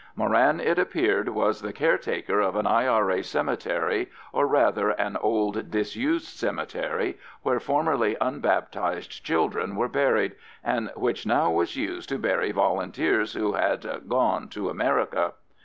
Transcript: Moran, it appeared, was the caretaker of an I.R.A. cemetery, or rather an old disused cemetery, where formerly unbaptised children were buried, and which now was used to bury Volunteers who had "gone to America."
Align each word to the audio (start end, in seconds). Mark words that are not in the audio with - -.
Moran, 0.15 0.59
it 0.59 0.79
appeared, 0.79 1.29
was 1.29 1.61
the 1.61 1.71
caretaker 1.71 2.39
of 2.39 2.55
an 2.55 2.65
I.R.A. 2.65 3.21
cemetery, 3.21 4.09
or 4.33 4.47
rather 4.47 4.89
an 4.89 5.15
old 5.17 5.69
disused 5.69 6.25
cemetery, 6.25 7.19
where 7.43 7.59
formerly 7.59 8.17
unbaptised 8.19 9.23
children 9.23 9.75
were 9.75 9.87
buried, 9.87 10.33
and 10.63 10.89
which 10.95 11.27
now 11.27 11.51
was 11.51 11.75
used 11.77 12.09
to 12.09 12.17
bury 12.17 12.51
Volunteers 12.51 13.33
who 13.33 13.53
had 13.53 13.87
"gone 14.09 14.49
to 14.49 14.69
America." 14.71 15.33